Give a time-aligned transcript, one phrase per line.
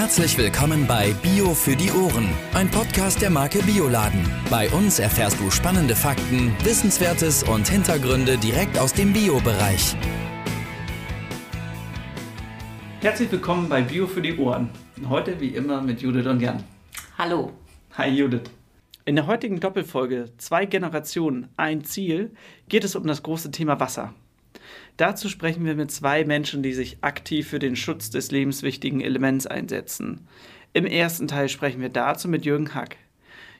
[0.00, 4.24] Herzlich willkommen bei Bio für die Ohren, ein Podcast der Marke Bioladen.
[4.48, 9.96] Bei uns erfährst du spannende Fakten, Wissenswertes und Hintergründe direkt aus dem Bio-Bereich.
[13.00, 14.70] Herzlich willkommen bei Bio für die Ohren.
[15.08, 16.62] Heute wie immer mit Judith und Jan.
[17.18, 17.52] Hallo.
[17.94, 18.48] Hi Judith.
[19.04, 22.30] In der heutigen Doppelfolge Zwei Generationen, ein Ziel
[22.68, 24.14] geht es um das große Thema Wasser.
[24.98, 29.46] Dazu sprechen wir mit zwei Menschen, die sich aktiv für den Schutz des lebenswichtigen Elements
[29.46, 30.26] einsetzen.
[30.72, 32.96] Im ersten Teil sprechen wir dazu mit Jürgen Hack.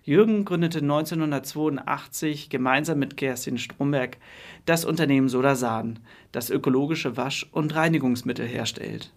[0.03, 4.17] Jürgen gründete 1982 gemeinsam mit Kerstin Stromberg
[4.65, 6.01] das Unternehmen Sodasan,
[6.33, 9.12] das ökologische Wasch- und Reinigungsmittel herstellt.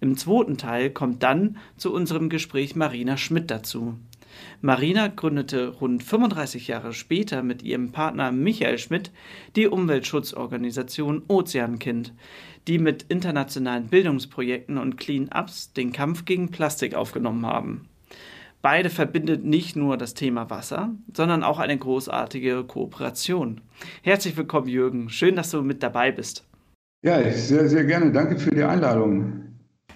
[0.00, 3.98] Im zweiten Teil kommt dann zu unserem Gespräch Marina Schmidt dazu.
[4.62, 9.10] Marina gründete rund 35 Jahre später mit ihrem Partner Michael Schmidt
[9.56, 12.12] die Umweltschutzorganisation Ozeankind,
[12.68, 17.88] die mit internationalen Bildungsprojekten und Clean-ups den Kampf gegen Plastik aufgenommen haben.
[18.60, 23.62] Beide verbindet nicht nur das Thema Wasser, sondern auch eine großartige Kooperation.
[24.02, 25.08] Herzlich willkommen, Jürgen.
[25.08, 26.46] Schön, dass du mit dabei bist.
[27.02, 28.12] Ja, sehr, sehr gerne.
[28.12, 29.44] Danke für die Einladung.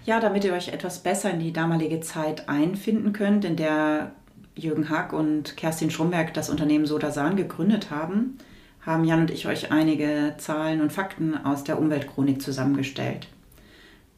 [0.06, 4.12] Ja, damit ihr euch etwas besser in die damalige Zeit einfinden könnt, in der
[4.56, 8.38] Jürgen Hack und Kerstin Schrumberg das Unternehmen Sodasan gegründet haben,
[8.82, 13.28] haben Jan und ich euch einige Zahlen und Fakten aus der Umweltchronik zusammengestellt.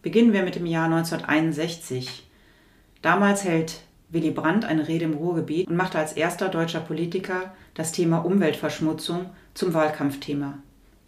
[0.02, 2.24] Beginnen wir mit dem Jahr 1961.
[3.02, 7.92] Damals hält Willy Brandt eine Rede im Ruhrgebiet und machte als erster deutscher Politiker das
[7.92, 10.58] Thema Umweltverschmutzung zum Wahlkampfthema.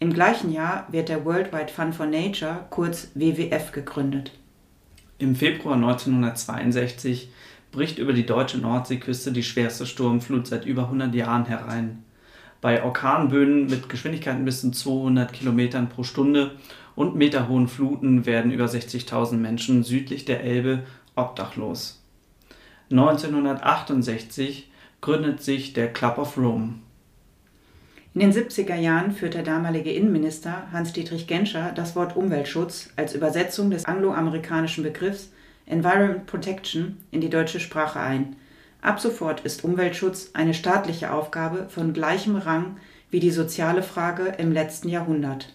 [0.01, 4.33] Im gleichen Jahr wird der Worldwide Fund for Nature, kurz WWF, gegründet.
[5.19, 7.31] Im Februar 1962
[7.70, 12.05] bricht über die deutsche Nordseeküste die schwerste Sturmflut seit über 100 Jahren herein.
[12.61, 16.52] Bei Orkanböen mit Geschwindigkeiten bis zu 200 Kilometern pro Stunde
[16.96, 20.83] und meterhohen Fluten werden über 60.000 Menschen südlich der Elbe
[21.14, 22.02] obdachlos.
[22.91, 26.74] 1968 gründet sich der Club of Rome.
[28.14, 33.70] In den 70er Jahren führt der damalige Innenminister Hans-Dietrich Genscher das Wort Umweltschutz als Übersetzung
[33.70, 35.30] des angloamerikanischen Begriffs
[35.68, 38.36] Environment Protection in die deutsche Sprache ein.
[38.80, 42.77] Ab sofort ist Umweltschutz eine staatliche Aufgabe von gleichem Rang
[43.11, 45.55] wie die soziale Frage im letzten Jahrhundert.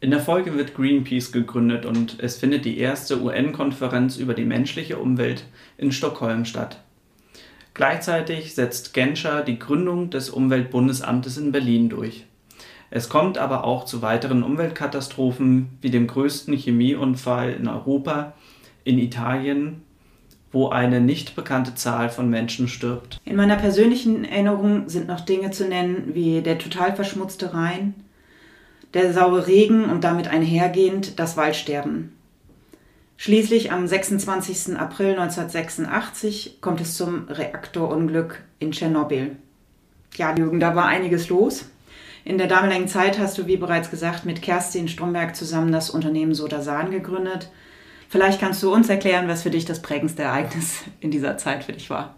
[0.00, 4.96] In der Folge wird Greenpeace gegründet und es findet die erste UN-Konferenz über die menschliche
[4.96, 5.44] Umwelt
[5.76, 6.80] in Stockholm statt.
[7.74, 12.24] Gleichzeitig setzt Genscher die Gründung des Umweltbundesamtes in Berlin durch.
[12.90, 18.32] Es kommt aber auch zu weiteren Umweltkatastrophen wie dem größten Chemieunfall in Europa
[18.84, 19.82] in Italien,
[20.52, 23.20] wo eine nicht bekannte Zahl von Menschen stirbt.
[23.24, 27.94] In meiner persönlichen Erinnerung sind noch Dinge zu nennen wie der total verschmutzte Rhein,
[28.94, 32.12] der saure Regen und damit einhergehend das Waldsterben.
[33.16, 34.76] Schließlich am 26.
[34.78, 39.36] April 1986 kommt es zum Reaktorunglück in Tschernobyl.
[40.16, 41.66] Ja, Jürgen, da war einiges los.
[42.24, 46.34] In der damaligen Zeit hast du, wie bereits gesagt, mit Kerstin Stromberg zusammen das Unternehmen
[46.34, 47.50] Sodasan gegründet.
[48.10, 51.72] Vielleicht kannst du uns erklären, was für dich das prägendste Ereignis in dieser Zeit für
[51.72, 52.16] dich war.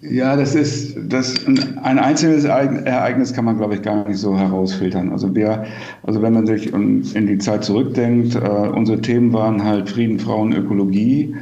[0.00, 5.12] Ja, das ist das ein einzelnes Ereignis kann man, glaube ich, gar nicht so herausfiltern.
[5.12, 5.66] Also wir,
[6.04, 10.54] also wenn man sich in die Zeit zurückdenkt, äh, unsere Themen waren halt Frieden, Frauen,
[10.54, 11.36] Ökologie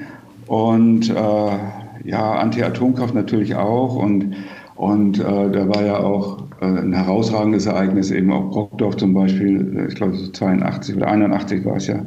[0.48, 1.58] und äh,
[2.04, 4.34] ja Anti-Atomkraft natürlich auch und
[4.74, 9.86] und äh, da war ja auch äh, ein herausragendes Ereignis eben auch Brockdorf zum Beispiel,
[9.88, 12.00] ich glaube so 82 oder 81 war es ja,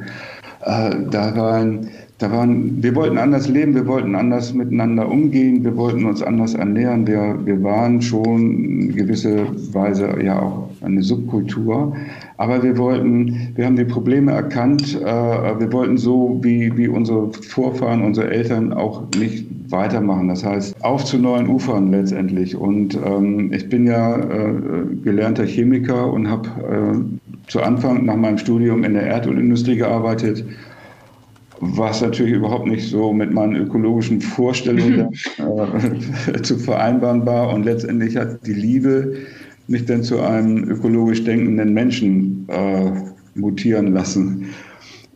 [0.63, 5.75] äh, da waren, da waren, wir wollten anders leben, wir wollten anders miteinander umgehen, wir
[5.75, 7.07] wollten uns anders ernähren.
[7.07, 11.95] Wir, wir waren schon in gewisser Weise ja auch eine Subkultur,
[12.37, 14.99] aber wir wollten, wir haben die Probleme erkannt.
[15.01, 20.27] Äh, wir wollten so wie, wie unsere Vorfahren, unsere Eltern auch nicht weitermachen.
[20.27, 22.55] Das heißt, auf zu neuen Ufern letztendlich.
[22.55, 24.53] Und ähm, ich bin ja äh,
[25.03, 27.20] gelernter Chemiker und habe äh,
[27.51, 30.45] zu Anfang nach meinem Studium in der Erdölindustrie gearbeitet
[31.61, 35.09] was natürlich überhaupt nicht so mit meinen ökologischen Vorstellungen
[36.33, 37.53] äh, zu vereinbaren war.
[37.53, 39.13] Und letztendlich hat die Liebe
[39.67, 42.91] mich dann zu einem ökologisch denkenden Menschen äh,
[43.35, 44.47] mutieren lassen.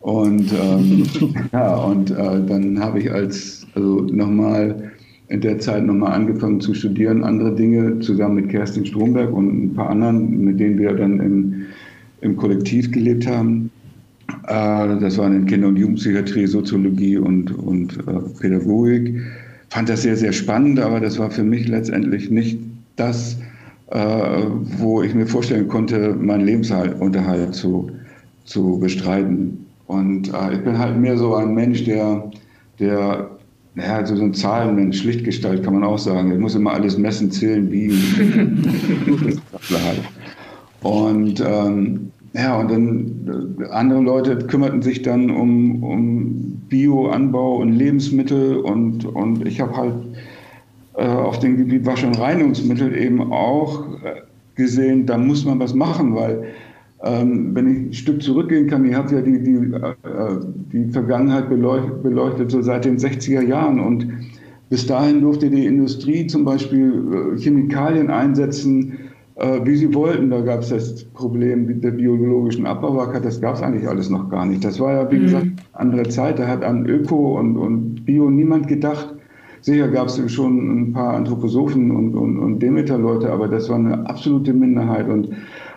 [0.00, 1.02] Und ähm,
[1.52, 4.92] ja, und äh, dann habe ich als also nochmal
[5.26, 9.74] in der Zeit nochmal angefangen zu studieren, andere Dinge zusammen mit Kerstin Stromberg und ein
[9.74, 11.66] paar anderen, mit denen wir dann im,
[12.26, 13.70] im Kollektiv gelebt haben.
[14.46, 19.20] Äh, das waren in Kinder- und Jugendpsychiatrie, Soziologie und, und äh, Pädagogik.
[19.70, 22.58] Fand das sehr, sehr spannend, aber das war für mich letztendlich nicht
[22.96, 23.38] das,
[23.90, 23.98] äh,
[24.78, 27.90] wo ich mir vorstellen konnte, meinen Lebensunterhalt zu,
[28.44, 29.64] zu bestreiten.
[29.86, 32.28] Und ich bin halt mehr so ein Mensch, der
[32.78, 33.30] der
[33.76, 36.30] ja, also so ein Zahlenmensch, Schlichtgestalt kann man auch sagen.
[36.30, 38.70] Er muss immer alles messen, zählen, wiegen.
[40.82, 47.72] und ähm, ja, und dann äh, andere Leute kümmerten sich dann um, um Bioanbau und
[47.72, 49.94] Lebensmittel und, und ich habe halt
[50.94, 54.20] äh, auf dem Gebiet Wasch- und Reinigungsmittel eben auch äh,
[54.54, 56.44] gesehen, da muss man was machen, weil
[57.02, 59.94] ähm, wenn ich ein Stück zurückgehen kann, ihr habt ja die, die, äh,
[60.72, 63.80] die Vergangenheit beleuchtet, beleuchtet, so seit den 60er Jahren.
[63.80, 64.08] Und
[64.68, 68.98] bis dahin durfte die Industrie zum Beispiel Chemikalien einsetzen,
[69.36, 70.30] wie sie wollten.
[70.30, 73.24] Da gab es das Problem der biologischen Abbaubarkeit.
[73.24, 74.64] Das gab es eigentlich alles noch gar nicht.
[74.64, 75.22] Das war ja, wie mhm.
[75.22, 76.38] gesagt, andere Zeit.
[76.38, 79.14] Da hat an Öko und, und Bio niemand gedacht.
[79.60, 84.08] Sicher gab es schon ein paar Anthroposophen und, und, und Demeter-Leute, aber das war eine
[84.08, 85.08] absolute Minderheit.
[85.08, 85.30] Und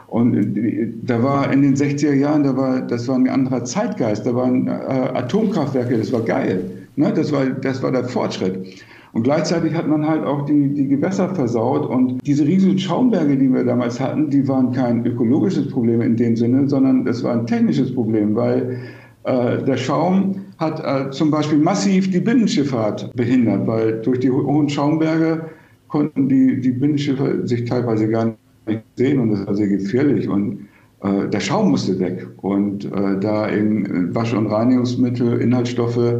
[0.09, 0.55] und
[1.03, 4.67] da war in den 60er Jahren, da war, das war ein anderer Zeitgeist, da waren
[4.67, 6.63] äh, Atomkraftwerke, das war geil.
[6.95, 7.13] Ne?
[7.13, 8.83] Das, war, das war der Fortschritt.
[9.11, 11.85] Und gleichzeitig hat man halt auch die, die Gewässer versaut.
[11.85, 16.35] Und diese riesigen Schaumberge, die wir damals hatten, die waren kein ökologisches Problem in dem
[16.35, 18.77] Sinne, sondern das war ein technisches Problem, weil
[19.23, 24.69] äh, der Schaum hat äh, zum Beispiel massiv die Binnenschifffahrt behindert, weil durch die hohen
[24.69, 25.45] Schaumberge
[25.87, 28.35] konnten die, die Binnenschiffe sich teilweise gar
[28.67, 30.29] nicht sehen und das war sehr gefährlich.
[30.29, 30.67] Und
[31.01, 32.27] äh, der Schaum musste weg.
[32.37, 36.13] Und äh, da eben Wasch- und Reinigungsmittel, Inhaltsstoffe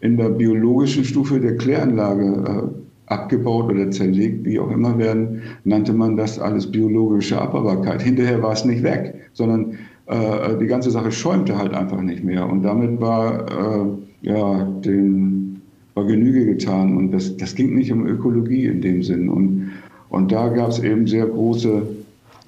[0.00, 5.92] in der biologischen Stufe der Kläranlage äh, abgebaut oder zerlegt, wie auch immer werden, nannte
[5.92, 8.02] man das alles biologische Abbaubarkeit.
[8.02, 12.48] Hinterher war es nicht weg, sondern äh, die ganze Sache schäumte halt einfach nicht mehr.
[12.48, 15.60] Und damit war, äh, ja, den,
[15.94, 16.96] war Genüge getan.
[16.96, 19.28] Und das, das ging nicht um Ökologie in dem Sinn.
[19.28, 19.70] Und
[20.10, 21.82] und da gab es eben sehr große,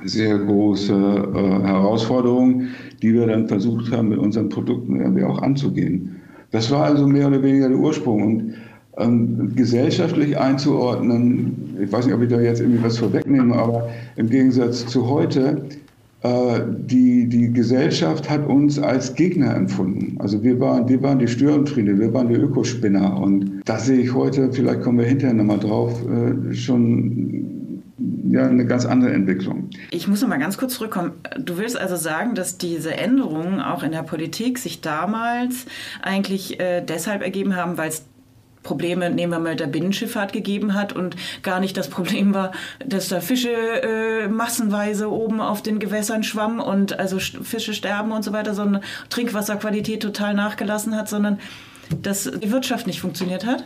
[0.04, 2.70] sehr große äh, Herausforderungen,
[3.02, 6.16] die wir dann versucht haben, mit unseren Produkten irgendwie auch anzugehen.
[6.50, 8.22] Das war also mehr oder weniger der Ursprung.
[8.22, 8.54] Und
[8.98, 14.28] ähm, gesellschaftlich einzuordnen, ich weiß nicht, ob ich da jetzt irgendwie was vorwegnehme, aber im
[14.28, 15.62] Gegensatz zu heute,
[16.22, 20.16] äh, die, die Gesellschaft hat uns als Gegner empfunden.
[20.18, 23.18] Also wir waren, wir waren die Störenfriede, wir waren die Ökospinner.
[23.18, 27.59] Und da sehe ich heute, vielleicht kommen wir hinterher nochmal drauf, äh, schon
[28.30, 29.70] ja, eine ganz andere Entwicklung.
[29.90, 31.12] Ich muss noch mal ganz kurz zurückkommen.
[31.38, 35.66] Du willst also sagen, dass diese Änderungen auch in der Politik sich damals
[36.02, 38.04] eigentlich äh, deshalb ergeben haben, weil es
[38.62, 42.52] Probleme, nehmen wir mal, der Binnenschifffahrt gegeben hat und gar nicht das Problem war,
[42.84, 48.22] dass da Fische äh, massenweise oben auf den Gewässern schwammen und also Fische sterben und
[48.22, 51.38] so weiter, sondern Trinkwasserqualität total nachgelassen hat, sondern
[52.02, 53.64] dass die Wirtschaft nicht funktioniert hat?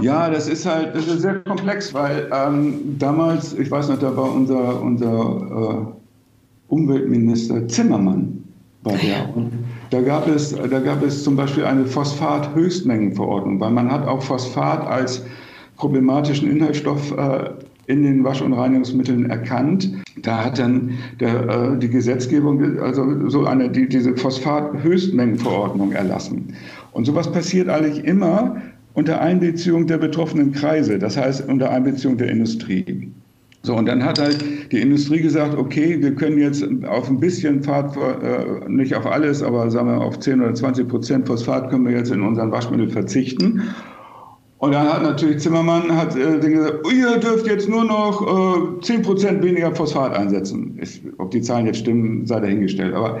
[0.00, 4.16] Ja, das ist halt das ist sehr komplex, weil ähm, damals, ich weiß noch, da
[4.16, 8.42] war unser, unser äh, Umweltminister Zimmermann
[8.82, 9.36] bei der.
[9.36, 9.52] Und
[9.90, 14.86] da gab, es, da gab es zum Beispiel eine Phosphat-Höchstmengenverordnung, weil man hat auch Phosphat
[14.86, 15.22] als
[15.76, 17.50] problematischen Inhaltsstoff äh,
[17.86, 19.92] in den Wasch- und Reinigungsmitteln erkannt.
[20.22, 26.54] Da hat dann der, äh, die Gesetzgebung also so eine, die, diese Phosphat-Höchstmengenverordnung erlassen.
[26.92, 28.56] Und sowas passiert eigentlich immer,
[28.94, 33.12] unter Einbeziehung der betroffenen Kreise, das heißt unter Einbeziehung der Industrie.
[33.64, 37.62] So, und dann hat halt die Industrie gesagt, okay, wir können jetzt auf ein bisschen
[37.62, 41.86] Pfad, äh, nicht auf alles, aber sagen wir auf 10 oder 20 Prozent Phosphat können
[41.86, 43.62] wir jetzt in unseren Waschmitteln verzichten.
[44.58, 49.02] Und dann hat natürlich Zimmermann hat, äh, gesagt, ihr dürft jetzt nur noch äh, 10
[49.02, 50.78] Prozent weniger Phosphat einsetzen.
[50.80, 52.94] Ich, ob die Zahlen jetzt stimmen, sei dahingestellt.
[52.94, 53.20] Aber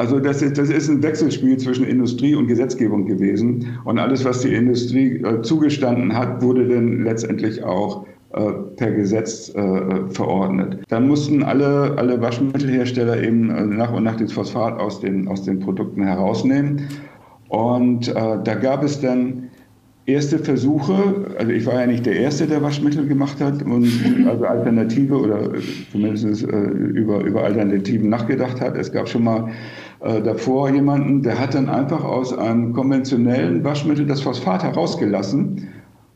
[0.00, 3.78] also das ist, das ist ein Wechselspiel zwischen Industrie und Gesetzgebung gewesen.
[3.84, 9.54] Und alles, was die Industrie äh, zugestanden hat, wurde dann letztendlich auch äh, per Gesetz
[9.54, 10.78] äh, verordnet.
[10.88, 15.42] Dann mussten alle, alle Waschmittelhersteller eben äh, nach und nach das Phosphat aus den, aus
[15.42, 16.88] den Produkten herausnehmen.
[17.50, 19.50] Und äh, da gab es dann
[20.06, 23.86] erste Versuche, also ich war ja nicht der Erste, der Waschmittel gemacht hat und
[24.26, 25.52] also Alternative oder
[25.92, 28.76] zumindest äh, über, über Alternativen nachgedacht hat.
[28.76, 29.50] Es gab schon mal
[30.02, 35.68] äh, davor jemanden, der hat dann einfach aus einem konventionellen Waschmittel das Phosphat herausgelassen.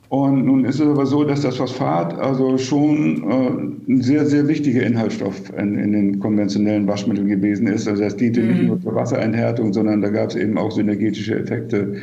[0.09, 4.47] Und nun ist es aber so, dass das Phosphat also schon äh, ein sehr, sehr
[4.47, 7.89] wichtiger Inhaltsstoff in, in, den konventionellen Waschmitteln gewesen ist.
[7.89, 8.49] Also das diente mhm.
[8.49, 11.95] nicht nur zur Wassereinhärtung, sondern da gab es eben auch synergetische Effekte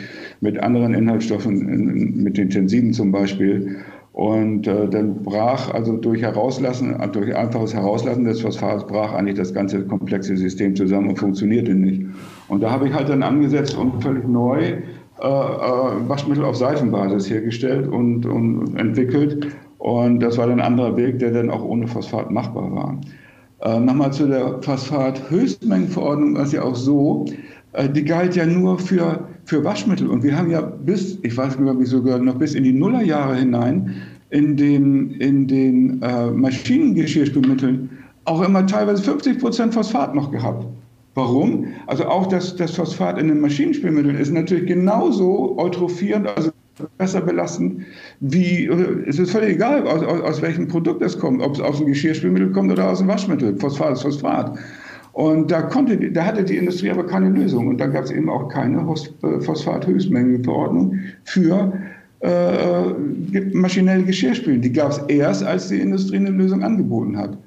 [0.41, 3.77] mit anderen Inhaltsstoffen, in, mit den Tensiden zum Beispiel.
[4.13, 9.53] Und äh, dann brach also durch Herauslassen, durch einfaches Herauslassen des Phosphats brach eigentlich das
[9.53, 12.05] ganze komplexe System zusammen und funktionierte nicht.
[12.49, 14.81] Und da habe ich halt dann angesetzt und völlig neu
[15.21, 19.47] äh, äh, Waschmittel auf Seifenbasis hergestellt und, und entwickelt.
[19.77, 22.97] Und das war dann ein anderer Weg, der dann auch ohne Phosphat machbar war.
[23.61, 27.25] Äh, Nochmal zu der Phosphat-Höchstmengenverordnung, was ja auch so,
[27.73, 30.07] äh, die galt ja nur für für Waschmittel.
[30.07, 33.35] Und wir haben ja bis, ich weiß nicht mehr, sogar noch bis in die Nullerjahre
[33.35, 33.95] hinein
[34.29, 37.89] in den, in den äh, Maschinengeschirrspülmitteln
[38.25, 40.65] auch immer teilweise 50 Prozent Phosphat noch gehabt.
[41.15, 41.67] Warum?
[41.87, 46.51] Also auch das, das Phosphat in den Maschinenspülmitteln ist natürlich genauso eutrophierend, also
[46.97, 47.83] besser belastend,
[48.21, 48.65] wie,
[49.05, 51.87] es ist völlig egal, aus, aus, aus welchem Produkt es kommt, ob es aus dem
[51.87, 53.57] Geschirrspülmittel kommt oder aus dem Waschmittel.
[53.57, 54.57] Phosphat ist Phosphat.
[55.13, 57.67] Und da, konnte, da hatte die Industrie aber keine Lösung.
[57.67, 61.73] Und da gab es eben auch keine äh, Phosphat-Höchstmengenverordnung für
[62.21, 62.91] äh,
[63.53, 64.61] maschinelle Geschirrspülen.
[64.61, 67.37] Die gab es erst, als die Industrie eine Lösung angeboten hat.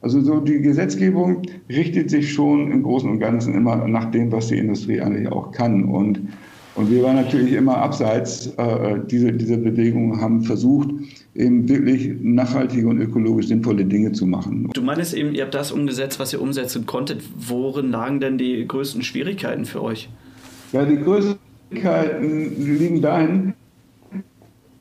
[0.00, 4.48] Also so die Gesetzgebung richtet sich schon im Großen und Ganzen immer nach dem, was
[4.48, 5.84] die Industrie eigentlich auch kann.
[5.84, 6.20] Und,
[6.74, 10.90] und wir waren natürlich immer abseits äh, diese, dieser Bewegung, haben versucht,
[11.34, 14.70] eben wirklich nachhaltige und ökologisch sinnvolle Dinge zu machen.
[14.74, 17.22] Du meinst eben, ihr habt das umgesetzt, was ihr umsetzen konntet.
[17.36, 20.10] Worin lagen denn die größten Schwierigkeiten für euch?
[20.72, 21.36] Ja, die größten
[21.70, 23.54] Schwierigkeiten liegen dahin,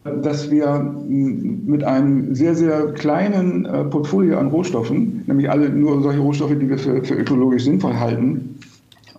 [0.03, 6.19] dass wir mit einem sehr, sehr kleinen äh, Portfolio an Rohstoffen, nämlich alle nur solche
[6.19, 8.57] Rohstoffe, die wir für, für ökologisch sinnvoll halten,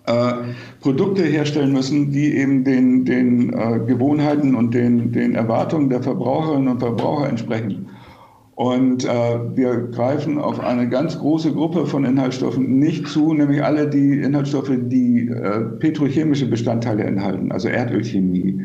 [0.05, 0.33] äh,
[0.81, 6.67] Produkte herstellen müssen, die eben den, den äh, Gewohnheiten und den, den Erwartungen der Verbraucherinnen
[6.67, 7.89] und Verbraucher entsprechen.
[8.55, 9.07] Und äh,
[9.55, 14.71] wir greifen auf eine ganz große Gruppe von Inhaltsstoffen nicht zu, nämlich alle die Inhaltsstoffe,
[14.71, 18.63] die äh, petrochemische Bestandteile enthalten, also Erdölchemie,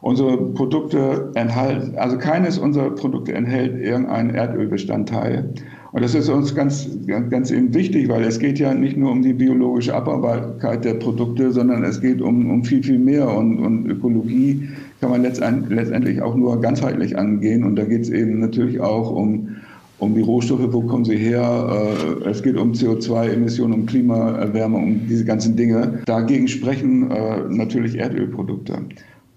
[0.00, 5.52] Unsere Produkte enthalten, also keines unserer Produkte enthält irgendeinen Erdölbestandteil.
[5.92, 6.86] Und das ist uns ganz,
[7.30, 11.50] ganz eben wichtig, weil es geht ja nicht nur um die biologische Abbaubarkeit der Produkte,
[11.50, 13.28] sondern es geht um, um viel, viel mehr.
[13.34, 14.68] Und, und Ökologie
[15.00, 17.64] kann man letztendlich auch nur ganzheitlich angehen.
[17.64, 19.56] Und da geht es eben natürlich auch um,
[19.98, 21.88] um die Rohstoffe, wo kommen sie her?
[22.24, 26.00] Äh, es geht um CO2-Emissionen, um Klimaerwärmung, um diese ganzen Dinge.
[26.04, 28.78] Dagegen sprechen äh, natürlich Erdölprodukte.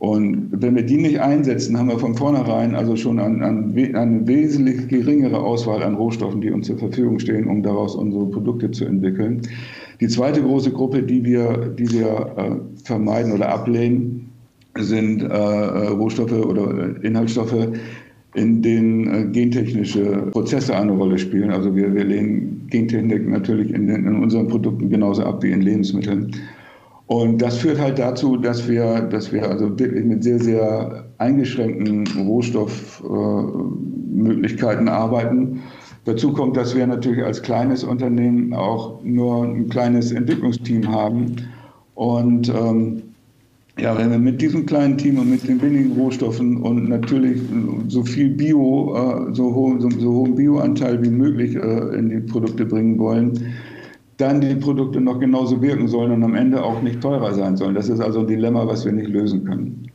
[0.02, 4.28] Und wenn wir die nicht einsetzen, haben wir von vornherein also schon an, an, eine
[4.28, 8.86] wesentlich geringere Auswahl an Rohstoffen, die uns zur Verfügung stehen, um daraus unsere Produkte zu
[8.86, 9.44] entwickeln.
[10.00, 14.32] Die zweite große Gruppe, die wir, die wir äh, vermeiden oder ablehnen,
[14.76, 17.68] sind äh, äh Rohstoffe oder Inhaltsstoffe,
[18.34, 21.52] in denen äh, gentechnische Prozesse eine Rolle spielen.
[21.52, 26.32] Also wir, wir lehnen Gentechnik natürlich in, in unseren Produkten genauso ab wie in Lebensmitteln.
[27.12, 32.08] Und das führt halt dazu, dass wir, dass wir also wirklich mit sehr, sehr eingeschränkten
[32.26, 35.60] Rohstoffmöglichkeiten äh, arbeiten.
[36.06, 41.36] Dazu kommt, dass wir natürlich als kleines Unternehmen auch nur ein kleines Entwicklungsteam haben.
[41.96, 43.02] Und ähm,
[43.78, 47.42] ja, wenn wir mit diesem kleinen Team und mit den wenigen Rohstoffen und natürlich
[47.90, 52.22] so viel Bio, äh, so, ho so, so hohen Bioanteil wie möglich äh, in die
[52.22, 53.54] Produkte bringen wollen,
[54.22, 57.76] dann die Produkte noch genauso wirken sollen und am Ende auch nicht teurer sein sollen.
[57.76, 59.92] Das ist also ein Dilemma, was wir nicht lösen können.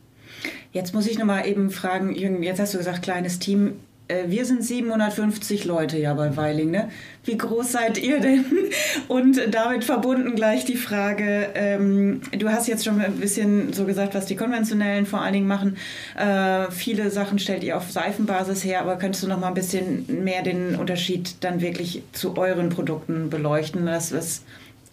[0.73, 3.73] Jetzt muss ich noch mal eben fragen, Jürgen, jetzt hast du gesagt, kleines Team.
[4.07, 6.71] Äh, wir sind 750 Leute ja bei Weiling.
[6.71, 6.89] Ne?
[7.25, 8.45] Wie groß seid ihr denn?
[9.07, 14.15] Und damit verbunden gleich die Frage, ähm, du hast jetzt schon ein bisschen so gesagt,
[14.15, 15.77] was die konventionellen vor allen Dingen machen.
[16.17, 20.23] Äh, viele Sachen stellt ihr auf Seifenbasis her, aber könntest du noch mal ein bisschen
[20.23, 23.85] mehr den Unterschied dann wirklich zu euren Produkten beleuchten?
[23.85, 24.43] Das ist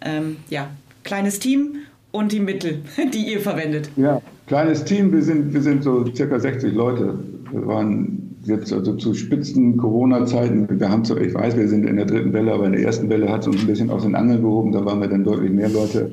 [0.00, 0.68] ähm, ja
[1.04, 1.76] kleines Team
[2.10, 3.90] und die Mittel, die ihr verwendet.
[3.96, 7.18] Ja, kleines Team, wir sind, wir sind so circa 60 Leute.
[7.52, 11.96] Wir waren jetzt also zu spitzen Corona-Zeiten, wir haben so, ich weiß, wir sind in
[11.96, 14.14] der dritten Welle, aber in der ersten Welle hat es uns ein bisschen aus den
[14.14, 16.12] Angeln gehoben, da waren wir dann deutlich mehr Leute,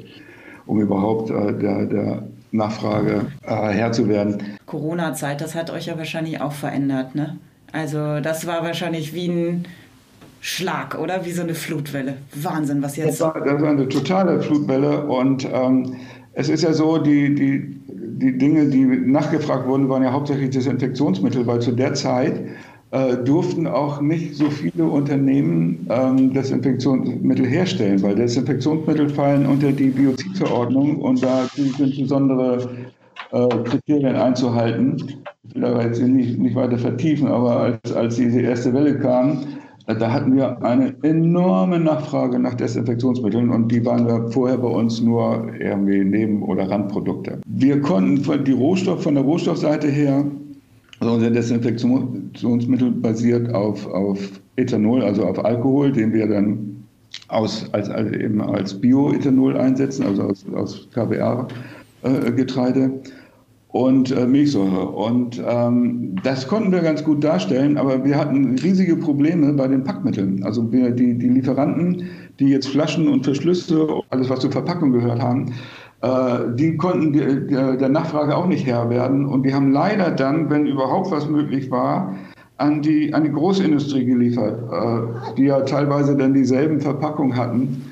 [0.65, 4.37] um überhaupt äh, der, der Nachfrage äh, Herr zu werden.
[4.65, 7.37] Corona-Zeit, das hat euch ja wahrscheinlich auch verändert, ne?
[7.71, 9.65] Also das war wahrscheinlich wie ein
[10.41, 11.25] Schlag, oder?
[11.25, 12.15] Wie so eine Flutwelle.
[12.33, 13.21] Wahnsinn, was jetzt.
[13.21, 15.95] Das war, das war eine totale Flutwelle und ähm,
[16.33, 17.80] es ist ja so, die, die,
[18.21, 22.41] die Dinge, die nachgefragt wurden, waren ja hauptsächlich Desinfektionsmittel, weil zu der Zeit
[22.91, 29.89] äh, durften auch nicht so viele Unternehmen ähm, Desinfektionsmittel herstellen, weil Desinfektionsmittel fallen unter die
[29.89, 32.69] Biozidverordnung und da sind besondere
[33.31, 34.97] äh, Kriterien einzuhalten.
[35.47, 39.45] Ich will aber jetzt nicht, nicht weiter vertiefen, aber als, als diese erste Welle kam,
[39.93, 45.51] da hatten wir eine enorme Nachfrage nach Desinfektionsmitteln und die waren vorher bei uns nur
[45.59, 47.39] irgendwie Neben- oder Randprodukte.
[47.47, 50.25] Wir konnten die Rohstoff von der Rohstoffseite her,
[50.99, 54.19] also unser Desinfektionsmittel basiert auf, auf
[54.55, 56.85] Ethanol, also auf Alkohol, den wir dann
[57.27, 62.83] aus, als, als eben als Bioethanol einsetzen, also aus, aus KBA-Getreide.
[62.83, 62.89] Äh,
[63.71, 64.89] und äh, Milchsäure.
[64.89, 69.83] Und ähm, das konnten wir ganz gut darstellen, aber wir hatten riesige Probleme bei den
[69.83, 70.43] Packmitteln.
[70.43, 72.03] Also wir, die, die Lieferanten,
[72.39, 75.53] die jetzt Flaschen und Verschlüsse, alles was zur Verpackung gehört haben,
[76.01, 79.25] Äh, die konnten der Nachfrage auch nicht Herr werden.
[79.25, 82.15] Und die haben leider dann, wenn überhaupt was möglich war,
[82.57, 87.85] an die, an die Großindustrie geliefert, äh, die ja teilweise dann dieselben Verpackungen hatten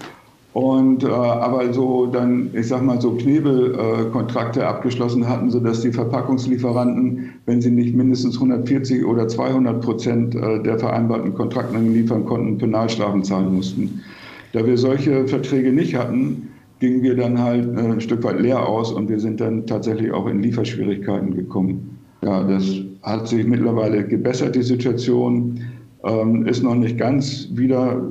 [0.53, 5.91] und äh, aber so dann, ich sag mal, so Knebelkontrakte äh, abgeschlossen hatten, sodass die
[5.91, 12.57] Verpackungslieferanten, wenn sie nicht mindestens 140 oder 200 Prozent äh, der vereinbarten Kontrakten liefern konnten,
[12.57, 14.01] Penalstrafen zahlen mussten.
[14.53, 18.67] Da wir solche Verträge nicht hatten, gingen wir dann halt äh, ein Stück weit leer
[18.67, 21.99] aus und wir sind dann tatsächlich auch in Lieferschwierigkeiten gekommen.
[22.23, 22.65] Ja, das
[23.03, 25.59] hat sich mittlerweile gebessert, die Situation.
[26.03, 28.01] Ähm, ist noch nicht ganz wieder,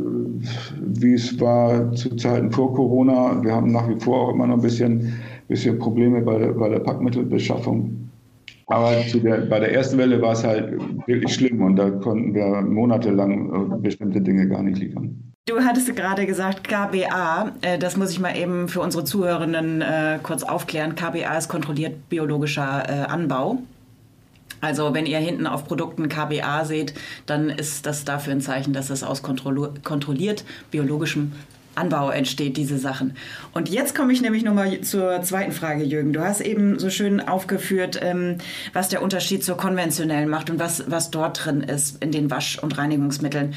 [0.81, 3.43] wie es war zu Zeiten vor Corona.
[3.43, 5.13] Wir haben nach wie vor auch immer noch ein bisschen,
[5.49, 8.11] bisschen Probleme bei der, bei der Packmittelbeschaffung.
[8.67, 12.61] Aber der, bei der ersten Welle war es halt wirklich schlimm und da konnten wir
[12.61, 15.33] monatelang äh, bestimmte Dinge gar nicht liefern.
[15.47, 20.19] Du hattest gerade gesagt KBA, äh, das muss ich mal eben für unsere Zuhörenden äh,
[20.23, 20.95] kurz aufklären.
[20.95, 23.59] KBA ist kontrolliert biologischer Anbau.
[24.61, 26.95] Also wenn ihr hinten auf Produkten KBA seht,
[27.27, 31.33] dann ist das dafür ein Zeichen, dass es aus kontrolliert biologischem
[31.79, 33.15] Anbau entsteht, diese Sachen.
[33.55, 36.13] Und jetzt komme ich nämlich nochmal zur zweiten Frage, Jürgen.
[36.13, 38.39] Du hast eben so schön aufgeführt, ähm,
[38.73, 42.59] was der Unterschied zur konventionellen macht und was, was dort drin ist in den Wasch-
[42.59, 43.55] und Reinigungsmitteln.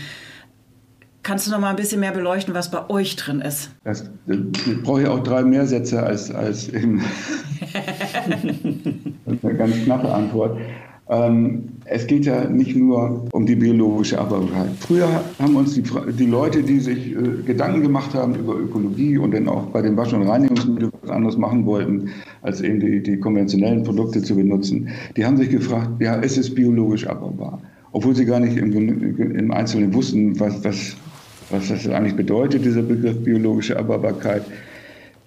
[1.23, 3.69] Kannst du noch mal ein bisschen mehr beleuchten, was bei euch drin ist?
[3.83, 4.37] Das, das
[4.83, 7.03] brauche ich auch drei mehr Sätze als, als eben.
[9.25, 10.57] das ist eine ganz knappe Antwort.
[11.11, 14.69] Ähm, es geht ja nicht nur um die biologische Abbaubarkeit.
[14.79, 15.83] Früher haben uns die,
[16.17, 19.97] die Leute, die sich äh, Gedanken gemacht haben über Ökologie und dann auch bei den
[19.97, 22.09] Wasch- und Reinigungsmitteln was anderes machen wollten,
[22.43, 24.87] als eben die, die konventionellen Produkte zu benutzen,
[25.17, 27.59] die haben sich gefragt, ja, ist es biologisch abbaubar?
[27.91, 30.95] Obwohl sie gar nicht im, im Einzelnen wussten, was, was,
[31.49, 34.43] was das eigentlich bedeutet, dieser Begriff biologische Abbaubarkeit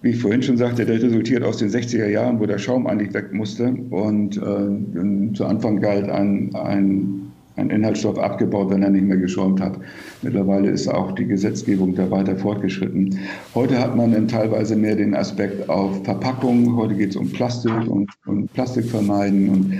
[0.04, 3.14] wie ich vorhin schon sagte, der resultiert aus den 60er Jahren, wo der Schaum eigentlich
[3.14, 3.74] weg musste.
[3.88, 9.62] Und äh, zu Anfang galt ein, ein, ein, Inhaltsstoff abgebaut, wenn er nicht mehr geschäumt
[9.62, 9.78] hat.
[10.20, 13.18] Mittlerweile ist auch die Gesetzgebung da weiter fortgeschritten.
[13.54, 16.76] Heute hat man dann teilweise mehr den Aspekt auf Verpackung.
[16.76, 19.72] Heute geht es um Plastik und, und Plastik vermeiden und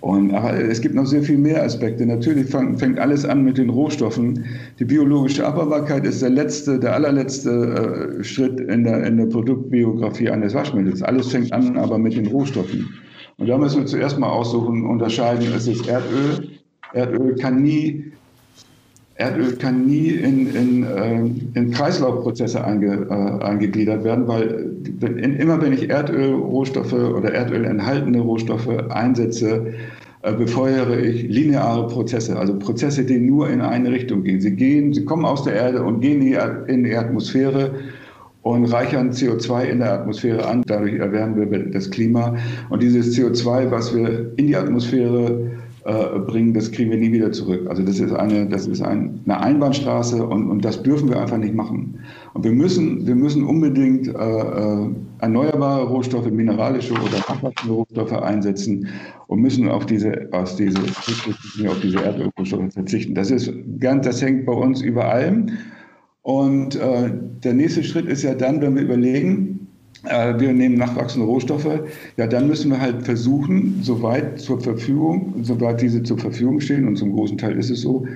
[0.00, 2.06] und, aber es gibt noch sehr viel mehr Aspekte.
[2.06, 4.44] Natürlich fang, fängt alles an mit den Rohstoffen.
[4.78, 10.30] Die biologische Abbaubarkeit ist der letzte, der allerletzte äh, Schritt in der, in der Produktbiografie
[10.30, 11.02] eines Waschmittels.
[11.02, 12.88] Alles fängt an aber mit den Rohstoffen.
[13.36, 16.48] Und da müssen wir zuerst mal aussuchen, unterscheiden, es ist Erdöl.
[16.94, 18.12] Erdöl kann nie
[19.20, 21.20] Erdöl kann nie in, in, äh,
[21.54, 28.20] in Kreislaufprozesse einge, äh, eingegliedert werden, weil wenn, immer wenn ich Erdölrohstoffe oder Erdöl enthaltene
[28.20, 29.74] Rohstoffe einsetze,
[30.22, 34.40] äh, befeuere ich lineare Prozesse, also Prozesse, die nur in eine Richtung gehen.
[34.40, 36.22] Sie gehen, sie kommen aus der Erde und gehen
[36.66, 37.72] in die Atmosphäre
[38.42, 40.62] und reichern CO2 in der Atmosphäre an.
[40.66, 42.36] Dadurch erwärmen wir das Klima.
[42.70, 45.50] Und dieses CO2, was wir in die Atmosphäre
[45.84, 47.66] äh, bringen, das kriegen wir nie wieder zurück.
[47.68, 51.38] Also das ist eine, das ist ein, eine Einbahnstraße und, und das dürfen wir einfach
[51.38, 52.00] nicht machen.
[52.34, 54.88] Und wir müssen, wir müssen unbedingt äh, äh
[55.20, 58.88] erneuerbare Rohstoffe, mineralische oder nachwachsende Rohstoffe einsetzen
[59.26, 63.14] und müssen auf diese, auf diese, auf diese Erdölrohstoffe verzichten.
[63.14, 65.50] Das ist ganz, das hängt bei uns über allem.
[66.22, 67.10] Und äh,
[67.44, 69.59] der nächste Schritt ist ja dann, wenn wir überlegen,
[70.04, 71.80] wir nehmen nachwachsende Rohstoffe,
[72.16, 76.96] ja, dann müssen wir halt versuchen, soweit zur Verfügung, soweit diese zur Verfügung stehen, und
[76.96, 78.06] zum großen Teil ist es so,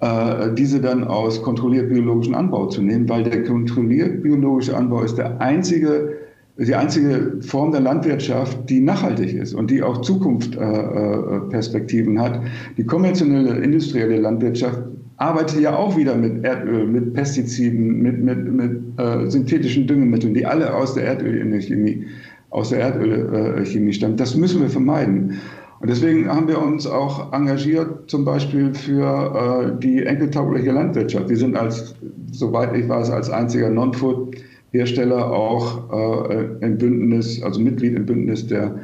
[0.00, 5.16] äh, diese dann aus kontrolliert biologischen Anbau zu nehmen, weil der kontrolliert biologische Anbau ist
[5.18, 6.16] der einzige,
[6.56, 12.40] die einzige Form der Landwirtschaft, die nachhaltig ist und die auch Zukunftsperspektiven äh, hat.
[12.76, 14.82] Die konventionelle industrielle Landwirtschaft
[15.20, 20.46] arbeite ja auch wieder mit Erdöl, mit Pestiziden, mit, mit, mit äh, synthetischen Düngemitteln, die
[20.46, 22.06] alle aus der Erdölchemie,
[22.48, 24.16] aus der Erdölchemie stammen.
[24.16, 25.38] Das müssen wir vermeiden.
[25.80, 31.28] Und deswegen haben wir uns auch engagiert, zum Beispiel für äh, die enkeltaugliche Landwirtschaft.
[31.28, 31.94] Wir sind als,
[32.32, 38.74] soweit ich weiß, als einziger Non-Food-Hersteller auch äh, im Bündnis, also Mitglied im Bündnis der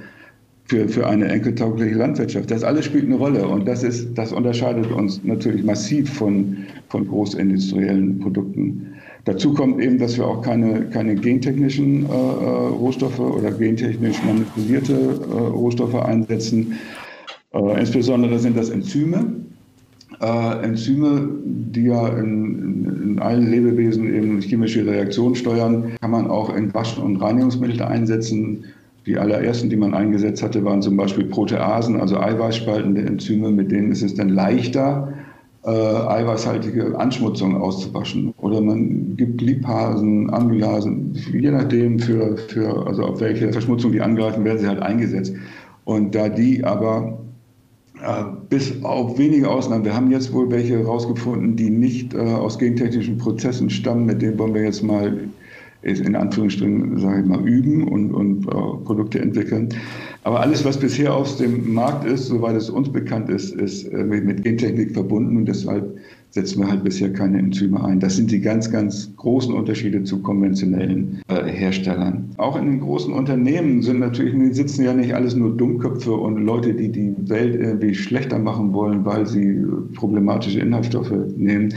[0.69, 2.51] für, für eine enkeltaugliche Landwirtschaft.
[2.51, 6.57] Das alles spielt eine Rolle und das, ist, das unterscheidet uns natürlich massiv von,
[6.89, 8.93] von großindustriellen Produkten.
[9.25, 14.93] Dazu kommt eben, dass wir auch keine, keine gentechnischen äh, äh Rohstoffe oder gentechnisch manipulierte
[14.95, 16.75] äh, Rohstoffe einsetzen.
[17.53, 19.33] Äh, insbesondere sind das Enzyme.
[20.21, 26.55] Äh, Enzyme, die ja in, in, allen Lebewesen eben chemische Reaktionen steuern, kann man auch
[26.55, 28.65] in Wasch- und Reinigungsmittel einsetzen.
[29.07, 33.93] Die allerersten, die man eingesetzt hatte, waren zum Beispiel Proteasen, also eiweißspaltende Enzyme, mit denen
[33.93, 35.13] ist es dann leichter,
[35.65, 38.35] äh, eiweißhaltige Anschmutzung auszuwaschen.
[38.39, 44.45] Oder man gibt Liebhasen, Amylasen, je nachdem, für, für, also auf welche Verschmutzung die angreifen,
[44.45, 45.35] werden sie halt eingesetzt.
[45.85, 47.19] Und da die aber
[48.03, 52.59] äh, bis auf wenige Ausnahmen, wir haben jetzt wohl welche herausgefunden, die nicht äh, aus
[52.59, 55.17] gentechnischen Prozessen stammen, mit denen wollen wir jetzt mal
[55.87, 59.69] in Anführungsstrichen, sage ich mal, üben und, und uh, Produkte entwickeln.
[60.25, 64.03] Aber alles, was bisher auf dem Markt ist, soweit es uns bekannt ist, ist äh,
[64.03, 65.97] mit Gentechnik verbunden und deshalb
[66.37, 67.99] setzen wir halt bisher keine Enzyme ein.
[67.99, 72.27] Das sind die ganz, ganz großen Unterschiede zu konventionellen äh, Herstellern.
[72.37, 76.75] Auch in den großen Unternehmen sind natürlich, sitzen ja nicht alles nur Dummköpfe und Leute,
[76.75, 81.73] die die Welt irgendwie schlechter machen wollen, weil sie problematische Inhaltsstoffe nehmen.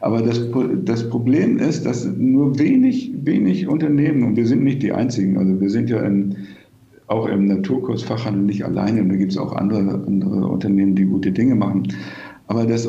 [0.00, 0.42] Aber das,
[0.84, 5.58] das Problem ist, dass nur wenig, wenig Unternehmen, und wir sind nicht die einzigen, also
[5.58, 6.36] wir sind ja in,
[7.06, 11.54] auch im Naturkursfachhandel nicht alleine, da gibt es auch andere, andere Unternehmen, die gute Dinge
[11.54, 11.88] machen.
[12.46, 12.88] Aber das,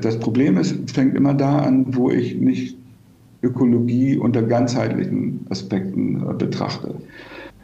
[0.00, 2.76] das Problem ist, fängt immer da an, wo ich nicht
[3.42, 6.94] Ökologie unter ganzheitlichen Aspekten äh, betrachte.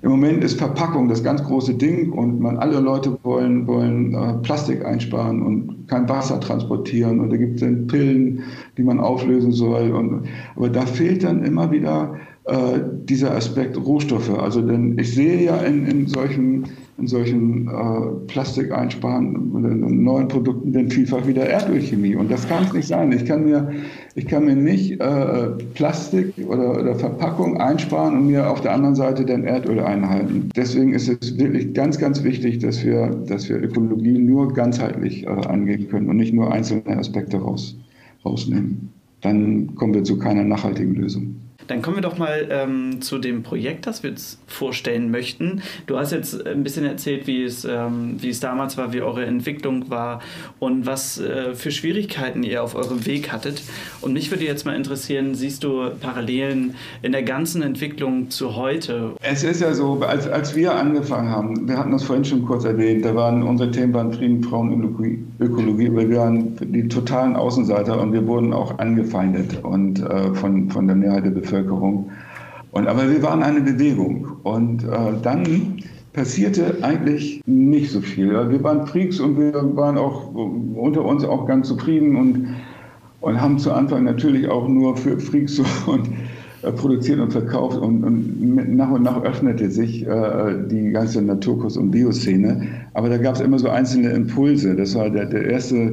[0.03, 4.35] Im Moment ist Verpackung das ganz große Ding und man, alle Leute wollen, wollen äh,
[4.43, 8.43] Plastik einsparen und kein Wasser transportieren und da gibt es dann Pillen,
[8.77, 9.91] die man auflösen soll.
[9.93, 14.31] Und, aber da fehlt dann immer wieder äh, dieser Aspekt Rohstoffe.
[14.39, 16.65] Also denn ich sehe ja in, in solchen
[16.97, 22.15] in solchen äh, Plastik einsparen, in neuen Produkten, denn vielfach wieder Erdölchemie.
[22.15, 23.11] Und das kann es nicht sein.
[23.11, 23.73] Ich kann mir,
[24.15, 28.95] ich kann mir nicht äh, Plastik oder, oder Verpackung einsparen und mir auf der anderen
[28.95, 30.51] Seite dann Erdöl einhalten.
[30.55, 35.29] Deswegen ist es wirklich ganz, ganz wichtig, dass wir, dass wir Ökologie nur ganzheitlich äh,
[35.29, 37.77] angehen können und nicht nur einzelne Aspekte raus,
[38.25, 38.91] rausnehmen.
[39.21, 41.44] Dann kommen wir zu keiner nachhaltigen Lösung.
[41.67, 45.63] Dann kommen wir doch mal ähm, zu dem Projekt, das wir jetzt vorstellen möchten.
[45.87, 49.25] Du hast jetzt ein bisschen erzählt, wie es, ähm, wie es damals war, wie eure
[49.25, 50.21] Entwicklung war
[50.59, 53.63] und was äh, für Schwierigkeiten ihr auf eurem Weg hattet.
[54.01, 59.13] Und mich würde jetzt mal interessieren, siehst du Parallelen in der ganzen Entwicklung zu heute?
[59.23, 62.65] Es ist ja so, als, als wir angefangen haben, wir hatten das vorhin schon kurz
[62.65, 68.01] erwähnt, da waren unsere Themen waren Frieden, Frauen, Ökologie, Ökologie wir waren die totalen Außenseiter
[68.01, 71.54] und wir wurden auch angefeindet und äh, von, von der Mehrheit der Bevölkerung.
[71.55, 72.11] Bevölkerung.
[72.73, 74.27] Und, aber wir waren eine Bewegung.
[74.43, 74.89] Und äh,
[75.23, 75.77] dann
[76.13, 78.31] passierte eigentlich nicht so viel.
[78.31, 82.49] Wir waren Freaks und wir waren auch unter uns auch ganz zufrieden und,
[83.21, 86.09] und haben zu Anfang natürlich auch nur für Freaks und
[86.63, 91.77] äh, produziert und verkauft und, und, nach und nach öffnete sich äh, die ganze Naturkurs-
[91.77, 92.67] und Bioszene.
[92.95, 94.75] Aber da gab es immer so einzelne Impulse.
[94.77, 95.93] Das war der, der erste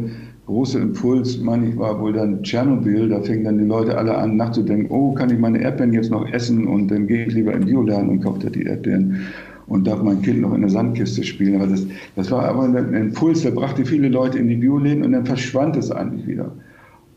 [0.52, 3.08] große Impuls, meine ich, war wohl dann Tschernobyl.
[3.10, 6.28] Da fingen dann die Leute alle an nachzudenken, oh, kann ich meine Erdbeeren jetzt noch
[6.32, 6.68] essen?
[6.68, 9.22] Und dann gehe ich lieber in Bioladen und kaufe da die Erdbeeren
[9.68, 11.56] und darf mein Kind noch in der Sandkiste spielen.
[11.56, 11.88] Aber das,
[12.18, 15.78] das war aber ein Impuls, der brachte viele Leute in die Bioläden und dann verschwand
[15.78, 16.52] es eigentlich wieder.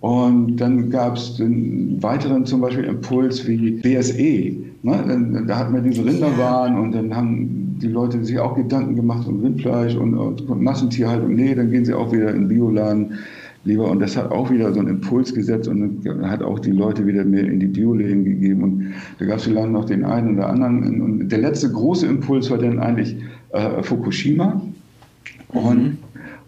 [0.01, 4.55] Und dann gab es einen weiteren zum Beispiel Impuls wie BSE.
[4.83, 5.45] Ne?
[5.49, 9.41] Da hatten wir diese Rinderwahn und dann haben die Leute sich auch Gedanken gemacht um
[9.41, 11.35] Rindfleisch und, und Massentierhaltung.
[11.35, 13.19] Nee, dann gehen sie auch wieder in Bioladen
[13.65, 13.91] lieber.
[13.91, 17.25] Und das hat auch wieder so einen Impuls gesetzt und hat auch die Leute wieder
[17.25, 18.63] mehr in die Bioläden gegeben.
[18.63, 21.01] Und da gab es vielleicht noch den einen oder anderen.
[21.01, 23.17] Und der letzte große Impuls war dann eigentlich
[23.51, 24.61] äh, Fukushima.
[25.49, 25.99] Und, mhm.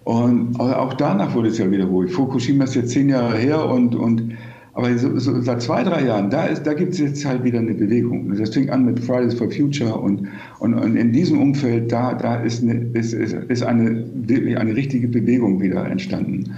[0.04, 2.12] und auch danach wurde es ja wieder ruhig.
[2.12, 4.32] Fukushima ist jetzt zehn Jahre her und, und
[4.76, 7.72] aber so, so seit zwei, drei Jahren, da, da gibt es jetzt halt wieder eine
[7.72, 8.36] Bewegung.
[8.36, 12.36] Das fing an mit Fridays for Future und, und, und in diesem Umfeld, da, da
[12.42, 16.54] ist, eine, ist, ist, ist eine, wirklich eine richtige Bewegung wieder entstanden.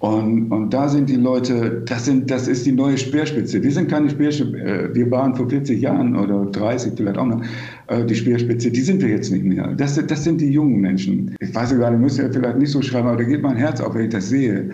[0.00, 3.62] Und, und da sind die Leute, das, sind, das ist die neue Speerspitze.
[3.62, 7.42] Wir sind keine Speerspitze, äh, wir waren vor 40 Jahren oder 30 vielleicht auch noch
[7.86, 9.72] äh, die Speerspitze, die sind wir jetzt nicht mehr.
[9.76, 11.36] Das, das sind die jungen Menschen.
[11.38, 13.80] Ich weiß gar nicht, müsst ihr vielleicht nicht so schreiben, aber da geht mein Herz
[13.80, 14.70] auf, wenn ich das sehe.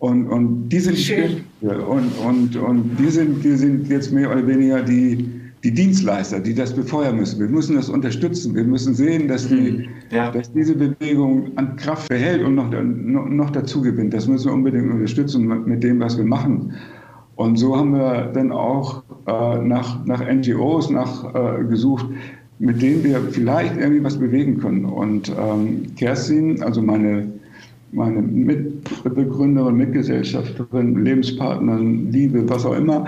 [0.00, 1.42] Und, und die sind Schön.
[1.60, 5.28] und, und, und die sind, die sind jetzt mehr oder weniger die,
[5.62, 7.38] die Dienstleister, die das befeuern müssen.
[7.38, 8.54] Wir müssen das unterstützen.
[8.54, 9.86] Wir müssen sehen, dass, die, mhm.
[10.10, 10.30] ja.
[10.30, 14.14] dass diese Bewegung an Kraft behält und noch, noch dazu gewinnt.
[14.14, 16.72] Das müssen wir unbedingt unterstützen mit dem, was wir machen.
[17.36, 22.06] Und so haben wir dann auch äh, nach, nach NGOs nach, äh, gesucht,
[22.58, 24.86] mit denen wir vielleicht irgendwie was bewegen können.
[24.86, 27.39] Und ähm, Kerstin, also meine
[27.92, 33.06] meine Mitbegründerin, Mitgesellschafterin, Lebenspartnerin, Liebe, was auch immer,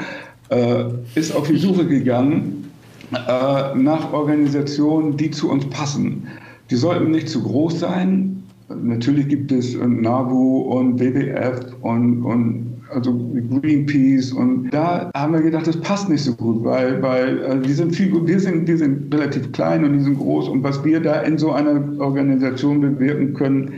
[0.51, 2.71] äh, ist auf die Suche gegangen
[3.13, 6.27] äh, nach Organisationen, die zu uns passen.
[6.71, 8.43] Die sollten nicht zu groß sein.
[8.83, 13.13] Natürlich gibt es NABU und WWF und, und also
[13.61, 17.73] Greenpeace und da haben wir gedacht, das passt nicht so gut, weil, weil äh, die
[17.73, 21.01] sind viel, wir sind, wir sind relativ klein und die sind groß und was wir
[21.01, 23.73] da in so einer Organisation bewirken können,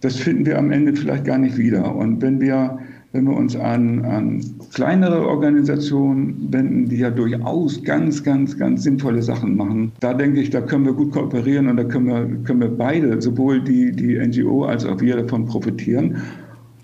[0.00, 1.94] das finden wir am Ende vielleicht gar nicht wieder.
[1.94, 2.78] Und wenn wir,
[3.12, 4.40] wenn wir uns an, an
[4.72, 10.50] kleinere Organisationen wenden, die ja durchaus ganz, ganz, ganz sinnvolle Sachen machen, da denke ich,
[10.50, 14.18] da können wir gut kooperieren und da können wir, können wir beide, sowohl die, die
[14.18, 16.16] NGO als auch wir davon profitieren.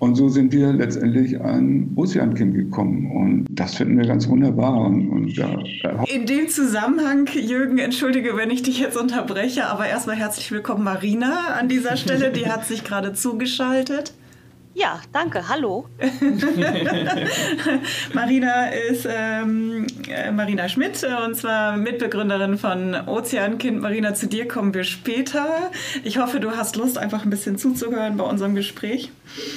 [0.07, 3.11] Und so sind wir letztendlich an Ozeankind gekommen.
[3.11, 4.83] Und das finden wir ganz wunderbar.
[4.83, 5.49] Und, und ja,
[6.07, 11.57] In dem Zusammenhang, Jürgen, entschuldige, wenn ich dich jetzt unterbreche, aber erstmal herzlich willkommen, Marina,
[11.59, 12.31] an dieser Stelle.
[12.31, 14.13] Die hat sich gerade zugeschaltet.
[14.77, 15.49] Ja, danke.
[15.49, 15.89] Hallo.
[18.13, 23.81] Marina ist ähm, äh, Marina Schmidt und zwar Mitbegründerin von Ozeankind.
[23.81, 25.71] Marina, zu dir kommen wir später.
[26.05, 29.11] Ich hoffe, du hast Lust, einfach ein bisschen zuzuhören bei unserem Gespräch.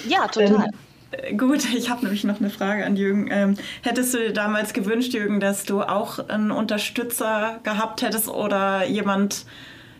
[0.08, 0.68] Ja, total.
[1.12, 3.28] Ähm, gut, ich habe nämlich noch eine Frage an Jürgen.
[3.30, 8.86] Ähm, hättest du dir damals gewünscht, Jürgen, dass du auch einen Unterstützer gehabt hättest oder
[8.86, 9.46] jemand,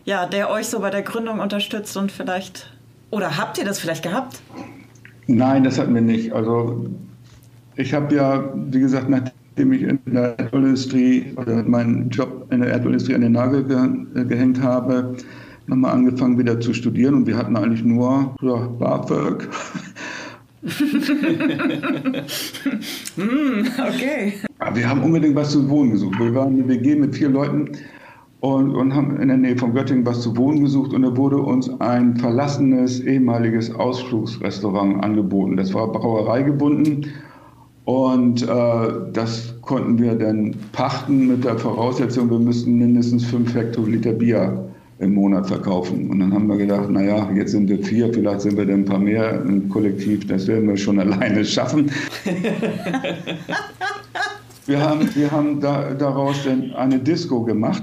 [0.06, 2.70] ja, der euch so bei der Gründung unterstützt und vielleicht,
[3.10, 4.40] oder habt ihr das vielleicht gehabt?
[5.30, 6.32] Nein, das hatten wir nicht.
[6.32, 6.86] Also
[7.76, 12.70] ich habe ja, wie gesagt, nachdem ich in der Erdölindustrie oder meinen Job in der
[12.70, 15.16] Erdölindustrie an den Nagel ge gehängt habe,
[15.68, 19.48] nochmal angefangen wieder zu studieren und wir hatten eigentlich nur ja, BAföG.
[23.16, 24.32] mm, okay.
[24.58, 26.18] Aber wir haben unbedingt was zu wohnen gesucht.
[26.18, 27.70] Wir waren eine WG mit vier Leuten
[28.40, 31.38] und, und haben in der Nähe von Göttingen was zu wohnen gesucht und da wurde
[31.38, 35.56] uns ein verlassenes ehemaliges Ausflugsrestaurant angeboten.
[35.56, 37.06] Das war Brauerei gebunden
[37.84, 44.12] und äh, das konnten wir dann pachten mit der Voraussetzung, wir müssten mindestens fünf Hektoliter
[44.12, 46.08] Bier im Monat verkaufen.
[46.10, 48.84] Und dann haben wir gedacht, naja, jetzt sind wir vier, vielleicht sind wir dann ein
[48.84, 51.90] paar mehr im Kollektiv, das werden wir schon alleine schaffen.
[54.66, 57.82] wir haben, wir haben da, daraus dann eine Disco gemacht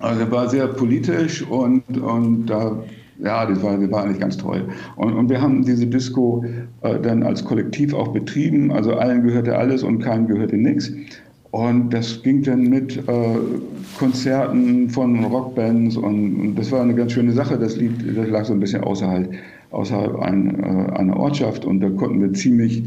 [0.00, 2.82] also er war sehr politisch und, und da,
[3.22, 4.66] ja, das war, das war eigentlich ganz toll.
[4.96, 6.44] Und, und wir haben diese Disco
[6.82, 8.72] äh, dann als Kollektiv auch betrieben.
[8.72, 10.90] Also allen gehörte alles und keinem gehörte nichts.
[11.50, 13.38] Und das ging dann mit äh,
[13.98, 17.58] Konzerten von Rockbands und, und, das war eine ganz schöne Sache.
[17.58, 19.30] Das Lied, das lag so ein bisschen außerhalb,
[19.72, 22.84] außerhalb ein, äh, einer Ortschaft und da konnten wir ziemlich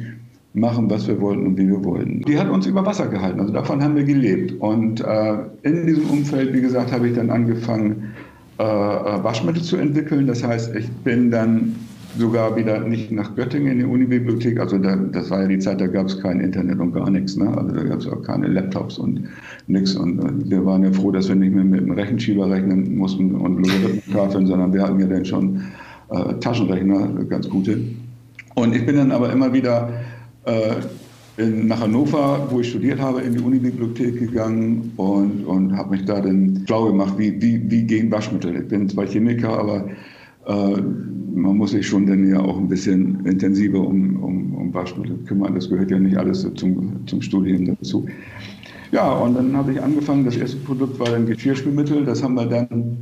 [0.54, 2.22] machen, was wir wollten und wie wir wollten.
[2.22, 4.54] Die hat uns über Wasser gehalten, also davon haben wir gelebt.
[4.62, 8.14] Und äh, in diesem Umfeld, wie gesagt, habe ich dann angefangen,
[8.60, 10.28] äh, äh, Waschmittel zu entwickeln.
[10.28, 11.76] Das heißt, ich bin dann
[12.20, 14.60] sogar wieder nicht nach Göttingen in die Unibibliothek.
[14.60, 17.36] Also da, das war ja die Zeit, da gab es kein Internet und gar nichts.
[17.36, 17.48] Ne?
[17.58, 19.24] Also da gab es auch keine Laptops und
[19.66, 19.96] nichts.
[19.96, 23.34] Und äh, wir waren ja froh, dass wir nicht mehr mit einem Rechenschieber rechnen mussten
[23.34, 25.64] und Logarithmentafeln, sondern wir hatten ja dann schon
[26.12, 27.80] äh, Taschenrechner, ganz gute.
[28.54, 29.90] Und ich bin dann aber immer wieder
[31.38, 36.06] in, nach Hannover, wo ich studiert habe, in die Unibibliothek gegangen und, und habe mich
[36.06, 38.56] da dann schlau gemacht, wie, wie, wie gehen Waschmittel.
[38.56, 39.88] Ich bin zwar Chemiker, aber
[40.46, 40.82] äh,
[41.34, 45.56] man muss sich schon dann ja auch ein bisschen intensiver um, um, um Waschmittel kümmern.
[45.56, 48.06] Das gehört ja nicht alles zum, zum Studium dazu.
[48.92, 50.26] Ja, und dann habe ich angefangen.
[50.26, 52.06] Das erste Produkt war dann Geschirrspülmittel.
[52.06, 52.98] Das haben wir dann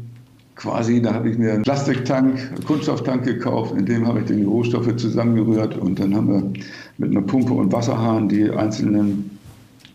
[0.56, 4.44] quasi, da habe ich mir einen Plastiktank, Kunststofftank gekauft, in dem habe ich dann die
[4.44, 6.54] Rohstoffe zusammengerührt und dann haben wir
[6.98, 9.32] mit einer Pumpe und Wasserhahn die einzelnen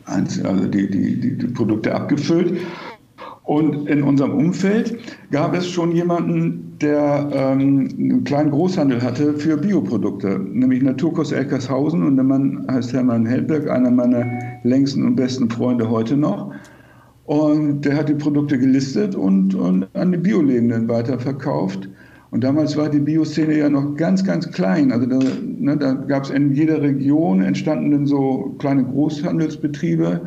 [0.07, 2.61] also die, die, die, die Produkte abgefüllt.
[3.42, 4.99] Und in unserem Umfeld
[5.31, 12.03] gab es schon jemanden, der ähm, einen kleinen Großhandel hatte für Bioprodukte, nämlich Naturkurs Elkershausen.
[12.03, 14.27] Und der Mann heißt Hermann Hellberg, einer meiner
[14.64, 16.53] längsten und besten Freunde heute noch.
[17.26, 21.88] Und der hat die Produkte gelistet und, und an die Biolebenden weiterverkauft.
[22.30, 24.92] Und damals war die Bioszene ja noch ganz, ganz klein.
[24.92, 25.18] Also da,
[25.58, 30.20] ne, da gab es in jeder Region entstanden dann so kleine Großhandelsbetriebe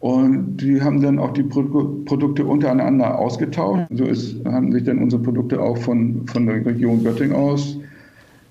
[0.00, 1.62] und die haben dann auch die Pro
[2.06, 3.86] Produkte untereinander ausgetauscht.
[3.90, 7.76] So ist, haben sich dann unsere Produkte auch von, von der Region Göttingen aus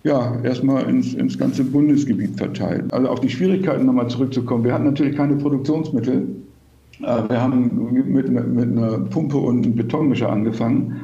[0.03, 2.93] ja, erstmal ins, ins ganze Bundesgebiet verteilt.
[2.93, 4.63] Also auf die Schwierigkeiten nochmal zurückzukommen.
[4.63, 6.27] Wir hatten natürlich keine Produktionsmittel.
[7.01, 11.01] Äh, wir haben mit, mit einer Pumpe und einem Betonmischer angefangen.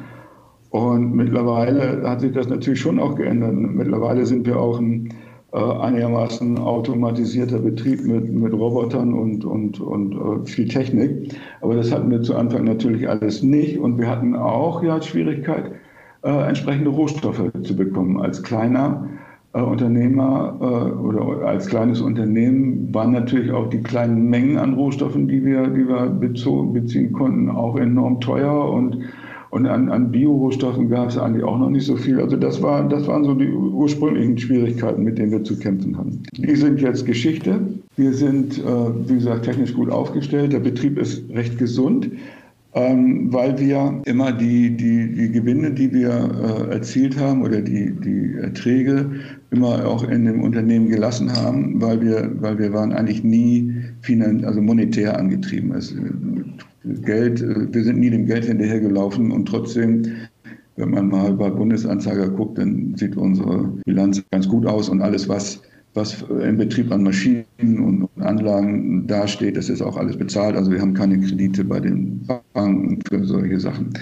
[0.70, 3.54] Und mittlerweile hat sich das natürlich schon auch geändert.
[3.54, 5.14] Mittlerweile sind wir auch ein
[5.54, 11.34] äh, einigermaßen automatisierter Betrieb mit, mit Robotern und, und, und äh, viel Technik.
[11.62, 13.80] Aber das hatten wir zu Anfang natürlich alles nicht.
[13.80, 15.72] Und wir hatten auch ja Schwierigkeit,
[16.24, 18.20] äh, entsprechende Rohstoffe zu bekommen.
[18.20, 19.08] Als kleiner
[19.62, 25.46] Unternehmer äh, oder als kleines Unternehmen waren natürlich auch die kleinen Mengen an Rohstoffen, die
[25.46, 29.06] wir, die wir beziehen konnten, auch enorm teuer und
[29.56, 32.20] und an, an Bio-Rohstoffen gab es eigentlich auch noch nicht so viel.
[32.20, 36.24] Also das, war, das waren so die ursprünglichen Schwierigkeiten, mit denen wir zu kämpfen hatten.
[36.36, 37.62] Die sind jetzt Geschichte.
[37.96, 38.64] Wir sind, äh,
[39.08, 40.52] wie gesagt, technisch gut aufgestellt.
[40.52, 42.10] Der Betrieb ist recht gesund.
[42.76, 47.92] Ähm, weil wir immer die, die, die Gewinne, die wir äh, erzielt haben oder die,
[47.92, 49.10] die Erträge
[49.52, 54.44] immer auch in dem Unternehmen gelassen haben, weil wir, weil wir waren eigentlich nie finan
[54.44, 55.74] also monetär angetrieben.
[55.74, 55.96] Es,
[57.04, 60.04] Geld, äh, wir sind nie dem Geld hinterhergelaufen und trotzdem
[60.78, 65.30] wenn man mal bei Bundesanzeiger guckt, dann sieht unsere Bilanz ganz gut aus und alles,
[65.30, 65.62] was
[65.96, 70.58] was im Betrieb an Maschinen und Anlagen dasteht, das ist auch alles bezahlt.
[70.58, 73.94] Also wir haben keine Kredite bei den Banken für solche Sachen.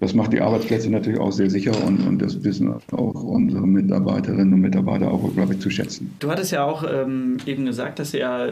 [0.00, 4.52] Das macht die Arbeitsplätze natürlich auch sehr sicher und, und das wissen auch unsere Mitarbeiterinnen
[4.52, 6.14] und Mitarbeiter auch, glaube ich, zu schätzen.
[6.18, 8.46] Du hattest ja auch ähm, eben gesagt, dass ihr ja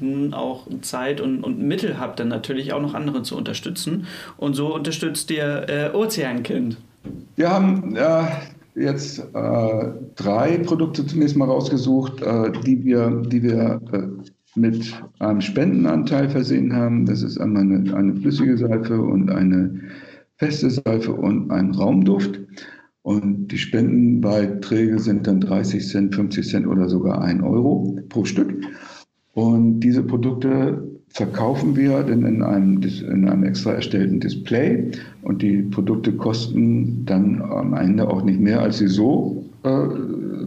[0.00, 4.06] nun auch Zeit und, und Mittel habt, dann natürlich auch noch andere zu unterstützen.
[4.36, 6.76] Und so unterstützt ihr äh, Ozeankind.
[7.36, 8.24] Wir haben äh,
[8.74, 14.08] jetzt äh, drei Produkte zunächst mal rausgesucht, äh, die wir, die wir äh,
[14.54, 17.06] mit einem Spendenanteil versehen haben.
[17.06, 19.80] Das ist einmal eine, eine flüssige Seife und eine
[20.36, 22.40] feste Seife und ein Raumduft.
[23.02, 28.52] Und die Spendenbeiträge sind dann 30 Cent, 50 Cent oder sogar 1 Euro pro Stück.
[29.32, 34.90] Und diese Produkte verkaufen wir denn in einem, in einem extra erstellten Display
[35.22, 39.86] und die Produkte kosten dann am Ende auch nicht mehr, als sie so äh,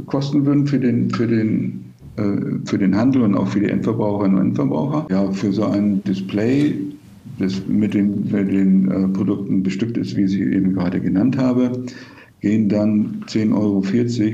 [0.08, 1.86] kosten würden für den, für, den,
[2.17, 5.06] äh, für den Handel und auch für die Endverbraucherinnen und Endverbraucher.
[5.12, 6.75] Ja, für so ein Display,
[7.38, 11.38] das mit den, mit den äh, Produkten bestückt ist, wie ich sie eben gerade genannt
[11.38, 11.84] habe,
[12.41, 13.84] gehen dann 10,40 Euro,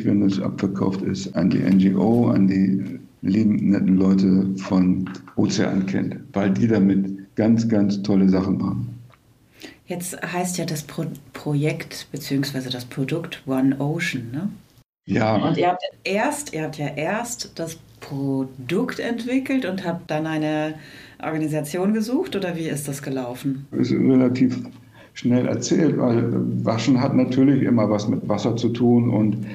[0.05, 2.81] wenn es abverkauft ist, an die NGO, an die
[3.21, 8.87] lieben, netten Leute von Ozean kennt, weil die damit ganz, ganz tolle Sachen machen.
[9.85, 12.69] Jetzt heißt ja das Pro Projekt bzw.
[12.69, 14.49] das Produkt One Ocean, ne?
[15.05, 15.35] Ja.
[15.35, 20.75] Und ihr habt erst, ihr habt ja erst das Produkt entwickelt und habt dann eine
[21.21, 23.67] Organisation gesucht oder wie ist das gelaufen?
[23.71, 24.59] Das ist relativ
[25.13, 26.31] schnell erzählt, weil
[26.63, 29.45] Waschen hat natürlich immer was mit Wasser zu tun und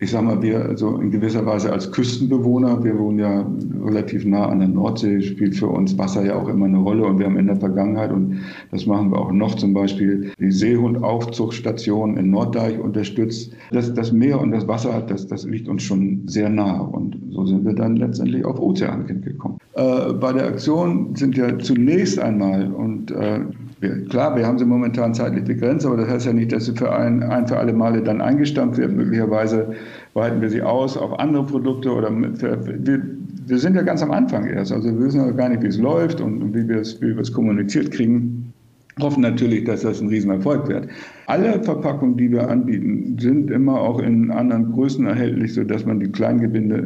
[0.00, 3.44] ich sage mal, wir also in gewisser Weise als Küstenbewohner, wir wohnen ja
[3.84, 7.18] relativ nah an der Nordsee, spielt für uns Wasser ja auch immer eine Rolle und
[7.18, 8.38] wir haben in der Vergangenheit, und
[8.70, 13.52] das machen wir auch noch zum Beispiel, die Seehundaufzuchtstation in Norddeich unterstützt.
[13.72, 17.46] Das, das Meer und das Wasser, das, das liegt uns schon sehr nah und so
[17.46, 19.58] sind wir dann letztendlich auf Ozeankind gekommen.
[19.74, 23.40] Äh, bei der Aktion sind ja zunächst einmal und äh,
[23.80, 26.74] wir, klar, wir haben sie momentan zeitlich begrenzt, aber das heißt ja nicht, dass sie
[26.74, 28.96] für ein, ein für alle Male dann eingestampft werden.
[28.96, 29.74] Möglicherweise
[30.14, 33.02] weiten wir sie aus auf andere Produkte oder mit, wir,
[33.46, 34.72] wir sind ja ganz am Anfang erst.
[34.72, 37.92] Also wir wissen ja gar nicht, wie es läuft und wie wir es, wie kommuniziert
[37.92, 38.52] kriegen.
[39.00, 40.88] Hoffen natürlich, dass das ein Riesenerfolg wird.
[41.26, 46.10] Alle Verpackungen, die wir anbieten, sind immer auch in anderen Größen erhältlich, sodass man die
[46.10, 46.78] Kleingebinde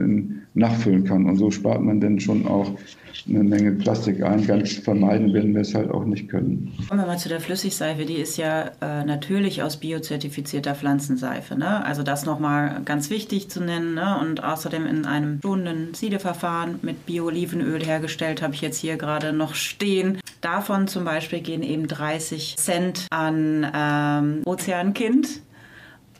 [0.54, 1.26] nachfüllen kann.
[1.26, 2.70] Und so spart man dann schon auch
[3.28, 4.46] eine Menge Plastik ein.
[4.46, 6.72] Ganz vermeiden werden wir es halt auch nicht können.
[6.88, 8.04] Kommen wir mal zu der Flüssigseife.
[8.04, 11.56] Die ist ja äh, natürlich aus biozertifizierter Pflanzenseife.
[11.56, 11.84] Ne?
[11.84, 13.94] Also das nochmal ganz wichtig zu nennen.
[13.94, 14.18] Ne?
[14.20, 19.54] Und außerdem in einem schonenden Siedeverfahren mit Bio-Olivenöl hergestellt, habe ich jetzt hier gerade noch
[19.54, 20.18] stehen.
[20.40, 25.42] Davon zum Beispiel gehen eben 30 Cent an ähm, Ozeankind.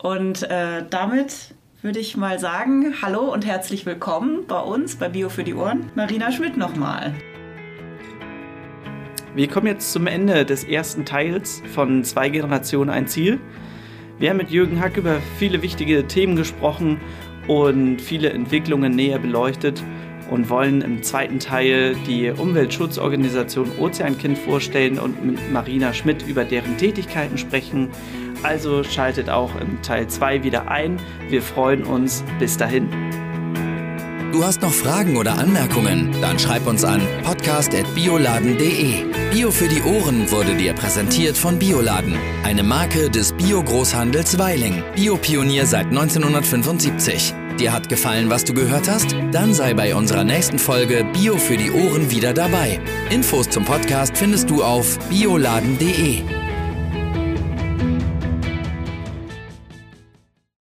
[0.01, 5.27] Und äh, damit würde ich mal sagen, hallo und herzlich willkommen bei uns bei Bio
[5.27, 5.91] für die Ohren.
[5.95, 7.13] Marina Schmidt nochmal.
[9.35, 13.37] Wir kommen jetzt zum Ende des ersten Teils von Zwei Generationen ein Ziel.
[14.17, 17.01] Wir haben mit Jürgen Hack über viele wichtige Themen gesprochen
[17.49, 19.83] und viele Entwicklungen näher beleuchtet
[20.31, 26.77] und wollen im zweiten Teil die Umweltschutzorganisation Ozeankind vorstellen und mit Marina Schmidt über deren
[26.77, 27.89] Tätigkeiten sprechen
[28.43, 30.99] also schaltet auch im Teil 2 wieder ein.
[31.29, 32.23] Wir freuen uns.
[32.39, 32.89] Bis dahin.
[34.33, 36.11] Du hast noch Fragen oder Anmerkungen?
[36.19, 39.05] Dann schreib uns an podcast.bioladen.de.
[39.31, 44.83] Bio für die Ohren wurde dir präsentiert von Bioladen, eine Marke des Bio-Großhandels Weiling.
[44.95, 47.33] Biopionier seit 1975.
[47.59, 49.15] Dir hat gefallen, was du gehört hast?
[49.31, 52.79] Dann sei bei unserer nächsten Folge Bio für die Ohren wieder dabei.
[53.11, 56.42] Infos zum Podcast findest du auf bioladen.de.